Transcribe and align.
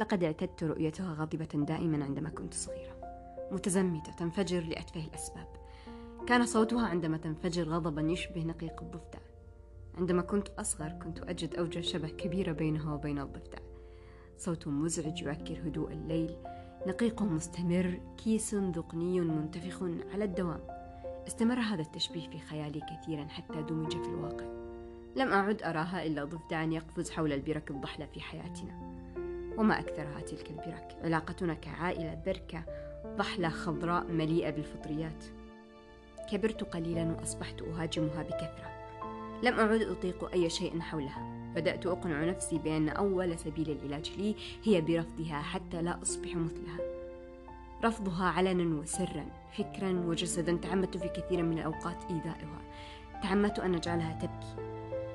لقد 0.00 0.24
اعتدت 0.24 0.64
رؤيتها 0.64 1.14
غاضبة 1.14 1.48
دائما 1.54 2.04
عندما 2.04 2.30
كنت 2.30 2.54
صغيرة. 2.54 2.96
متزمتة 3.52 4.12
تنفجر 4.12 4.60
لأتفه 4.60 5.04
الأسباب. 5.04 5.46
كان 6.26 6.46
صوتها 6.46 6.86
عندما 6.86 7.16
تنفجر 7.16 7.68
غضبا 7.68 8.02
يشبه 8.02 8.44
نقيق 8.44 8.82
الضفدع. 8.82 9.18
عندما 9.98 10.22
كنت 10.22 10.48
أصغر 10.48 10.88
كنت 10.88 11.18
أجد 11.18 11.54
أوجه 11.54 11.80
شبه 11.80 12.08
كبيرة 12.08 12.52
بينها 12.52 12.94
وبين 12.94 13.18
الضفدع. 13.18 13.58
صوت 14.38 14.68
مزعج 14.68 15.22
يعكر 15.22 15.54
هدوء 15.54 15.92
الليل. 15.92 16.36
نقيق 16.86 17.22
مستمر 17.22 18.00
كيس 18.24 18.54
ذقني 18.54 19.20
منتفخ 19.20 19.82
على 20.12 20.24
الدوام. 20.24 20.60
استمر 21.26 21.58
هذا 21.58 21.82
التشبيه 21.82 22.28
في 22.30 22.38
خيالي 22.38 22.80
كثيرا 22.80 23.24
حتى 23.24 23.62
دمج 23.62 23.92
في 23.92 24.08
الواقع. 24.08 24.46
لم 25.16 25.28
أعد 25.28 25.62
أراها 25.62 26.06
إلا 26.06 26.24
ضفدعا 26.24 26.64
يقفز 26.64 27.10
حول 27.10 27.32
البرك 27.32 27.70
الضحلة 27.70 28.06
في 28.06 28.20
حياتنا. 28.20 28.90
وما 29.60 29.80
أكثرها 29.80 30.20
تلك 30.20 30.50
البرك 30.50 30.96
علاقتنا 31.04 31.54
كعائلة 31.54 32.22
بركة 32.26 32.64
ضحلة 33.06 33.48
خضراء 33.48 34.04
مليئة 34.04 34.50
بالفطريات. 34.50 35.24
كبرت 36.30 36.64
قليلا 36.64 37.16
وأصبحت 37.18 37.62
أهاجمها 37.62 38.22
بكثرة. 38.22 38.70
لم 39.42 39.60
أعد 39.60 39.82
أطيق 39.82 40.32
أي 40.32 40.50
شيء 40.50 40.80
حولها. 40.80 41.50
بدأت 41.54 41.86
أقنع 41.86 42.24
نفسي 42.24 42.58
بأن 42.58 42.88
أول 42.88 43.38
سبيل 43.38 43.70
العلاج 43.70 44.12
لي 44.18 44.36
هي 44.64 44.80
برفضها 44.80 45.42
حتى 45.42 45.82
لا 45.82 46.02
أصبح 46.02 46.36
مثلها. 46.36 46.78
رفضها 47.84 48.24
علنا 48.24 48.80
وسرا 48.80 49.26
فكرا 49.58 49.90
وجسدا. 50.06 50.56
تعمدت 50.56 50.96
في 50.96 51.08
كثير 51.08 51.42
من 51.42 51.58
الأوقات 51.58 52.04
إيذائها. 52.10 52.60
تعمدت 53.22 53.58
أن 53.58 53.74
أجعلها 53.74 54.12
تبكي. 54.12 54.70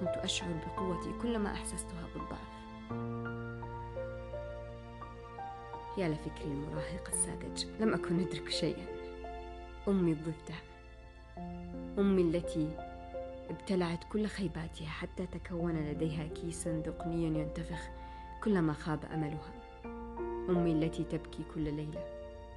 كنت 0.00 0.24
أشعر 0.24 0.48
بقوتي 0.66 1.12
كلما 1.22 1.52
أحسستها 1.52 2.08
بالضعف. 2.14 2.60
يا 5.98 6.08
لفكري 6.08 6.44
المراهق 6.44 7.08
الساذج 7.08 7.66
لم 7.80 7.94
أكن 7.94 8.20
أدرك 8.20 8.48
شيئا. 8.48 8.86
أمي 9.88 10.12
الضفدع. 10.12 10.54
أمي 11.98 12.22
التي 12.22 12.68
ابتلعت 13.50 14.04
كل 14.12 14.26
خيباتها 14.26 14.88
حتى 14.88 15.26
تكون 15.26 15.76
لديها 15.76 16.26
كيسا 16.26 16.82
ذقنيا 16.86 17.40
ينتفخ 17.40 17.88
كلما 18.44 18.72
خاب 18.72 19.04
أملها. 19.14 19.52
أمي 20.48 20.72
التي 20.72 21.04
تبكي 21.04 21.42
كل 21.54 21.74
ليلة 21.74 22.04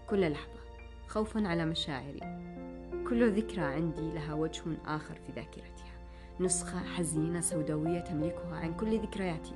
كل 0.09 0.31
لحظة 0.31 0.59
خوفا 1.07 1.47
على 1.47 1.65
مشاعري. 1.65 2.19
كل 3.09 3.31
ذكرى 3.31 3.61
عندي 3.61 4.11
لها 4.11 4.33
وجه 4.33 4.63
آخر 4.85 5.15
في 5.15 5.31
ذاكرتها. 5.35 5.93
نسخة 6.39 6.79
حزينة 6.79 7.41
سوداوية 7.41 7.99
تملكها 7.99 8.55
عن 8.55 8.73
كل 8.73 8.99
ذكرياتي. 8.99 9.53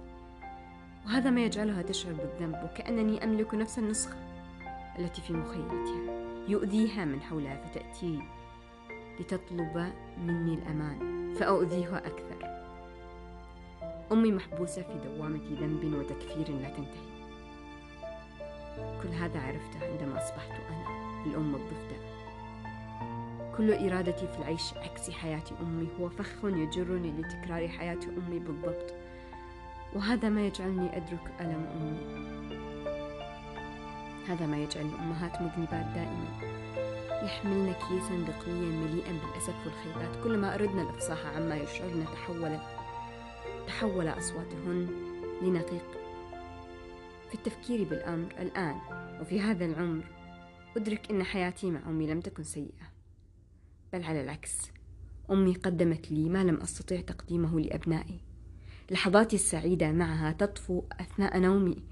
وهذا 1.08 1.30
ما 1.30 1.45
يجعلها 1.45 1.81
تشعر 1.81 2.13
بالذنب 2.13 2.63
وكأنني 2.63 3.23
أملك 3.23 3.53
نفس 3.53 3.80
النسخة 3.80 4.16
التي 5.00 5.22
في 5.22 5.33
مخيلتها. 5.33 6.27
يؤذيها 6.47 7.05
من 7.05 7.22
حولها 7.22 7.55
فتأتي 7.55 8.19
لتطلب 9.19 9.94
مني 10.17 10.53
الأمان 10.53 11.33
فأؤذيها 11.33 11.97
أكثر. 11.97 12.67
أمي 14.11 14.31
محبوسة 14.31 14.81
في 14.81 15.09
دوامة 15.09 15.44
ذنب 15.61 15.94
وتكفير 15.94 16.55
لا 16.55 16.69
تنتهي. 16.69 17.08
كل 19.03 19.09
هذا 19.09 19.39
عرفته 19.39 19.91
عندما 19.91 20.17
أصبحت 20.17 20.52
أنا 20.52 21.25
الأم 21.25 21.55
الضفدع. 21.55 21.97
كل 23.58 23.73
إرادتي 23.73 24.28
في 24.28 24.39
العيش 24.39 24.73
عكس 24.73 25.09
حياة 25.09 25.44
أمي 25.61 25.88
هو 26.00 26.09
فخ 26.09 26.44
يجرني 26.44 27.11
لتكرار 27.11 27.67
حياة 27.67 28.00
أمي 28.17 28.39
بالضبط. 28.39 28.94
وهذا 29.95 30.30
ما 30.30 30.47
يجعلني 30.47 30.97
أدرك 30.97 31.33
ألم 31.41 31.67
أمي. 31.75 32.27
هذا 34.27 34.45
ما 34.45 34.57
يجعل 34.57 34.85
الأمهات 34.85 35.41
مذنبات 35.41 35.85
دائما. 35.95 36.27
يحملن 37.25 37.73
كيسا 37.73 38.31
ذقنيا 38.31 38.88
مليئا 38.88 39.12
بالأسف 39.12 39.56
والخيبات. 39.66 40.23
كلما 40.23 40.56
أردنا 40.56 40.81
الإفصاح 40.81 41.25
عما 41.25 41.56
يشعرن 41.56 42.06
تحول 42.06 42.57
تحول 43.67 44.07
أصواتهن 44.07 44.88
لنقيق. 45.41 45.97
في 47.29 47.35
التفكير 47.35 47.83
بالأمر 47.83 48.35
الآن 48.39 48.75
وفي 49.22 49.41
هذا 49.41 49.66
العمر 49.66 50.03
أدرك 50.78 51.12
أن 51.12 51.23
حياتي 51.23 51.72
مع 51.72 51.79
أمي 51.88 52.07
لم 52.07 52.19
تكن 52.19 52.44
سيئة. 52.44 52.91
بل 53.94 54.03
على 54.03 54.22
العكس 54.22 54.72
أمي 55.31 55.53
قدمت 55.53 56.12
لي 56.12 56.29
ما 56.29 56.44
لم 56.44 56.56
أستطع 56.56 57.01
تقديمه 57.01 57.59
لأبنائي. 57.59 58.26
لحظاتي 58.92 59.36
السعيدة 59.36 59.92
معها 59.92 60.31
تطفو 60.31 60.84
أثناء 60.92 61.40
نومي. 61.40 61.84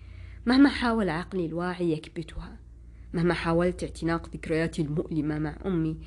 مهما 0.46 0.70
حاول 0.70 1.10
عقلي 1.10 1.46
الواعي 1.46 1.92
يكبتها. 1.92 2.60
مهما 3.14 3.34
حاولت 3.34 3.84
اعتناق 3.84 4.30
ذكرياتي 4.30 4.82
المؤلمة 4.82 5.40
مع 5.40 5.58
أمي 5.66 5.98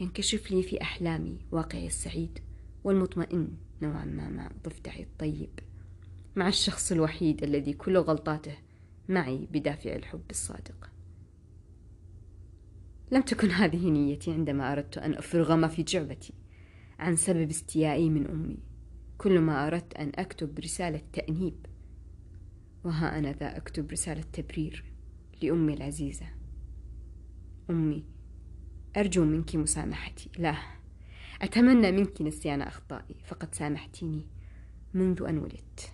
ينكشف 0.00 0.50
لي 0.50 0.62
في 0.62 0.82
أحلامي 0.82 1.38
واقعي 1.52 1.86
السعيد 1.86 2.38
والمطمئن 2.84 3.48
نوعا 3.82 4.04
ما 4.04 4.28
مع 4.28 4.50
ضفدعي 4.64 5.02
الطيب. 5.02 5.60
مع 6.36 6.48
الشخص 6.48 6.92
الوحيد 6.92 7.42
الذي 7.42 7.72
كل 7.72 7.96
غلطاته 7.96 8.56
معي 9.08 9.48
بدافع 9.52 9.96
الحب 9.96 10.30
الصادق. 10.30 10.90
لم 13.12 13.22
تكن 13.22 13.50
هذه 13.50 13.90
نيتي 13.90 14.32
عندما 14.32 14.72
أردت 14.72 14.98
أن 14.98 15.14
أفرغ 15.14 15.56
ما 15.56 15.68
في 15.68 15.82
جعبتي 15.82 16.32
عن 16.98 17.16
سبب 17.16 17.50
استيائي 17.50 18.10
من 18.10 18.26
أمي. 18.26 18.67
كل 19.18 19.40
ما 19.40 19.66
أردت 19.66 19.94
أن 19.94 20.12
أكتب 20.14 20.58
رسالة 20.58 21.02
تأنيب 21.12 21.66
وها 22.84 23.18
أنا 23.18 23.32
ذا 23.32 23.56
أكتب 23.56 23.90
رسالة 23.90 24.24
تبرير 24.32 24.84
لأمي 25.42 25.74
العزيزة. 25.74 26.26
أمي 27.70 28.04
أرجو 28.96 29.24
منك 29.24 29.56
مسامحتي. 29.56 30.30
لا 30.38 30.56
أتمنى 31.42 31.92
منك 31.92 32.22
نسيان 32.22 32.62
أخطائي 32.62 33.16
فقد 33.24 33.54
سامحتيني 33.54 34.26
منذ 34.94 35.22
أن 35.22 35.38
ولدت. 35.38 35.92